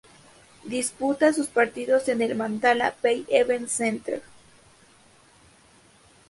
[0.65, 4.23] Disputa sus partidos en el Mandalay Bay Events Center.